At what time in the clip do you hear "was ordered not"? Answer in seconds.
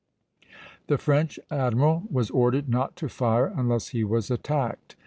2.09-2.95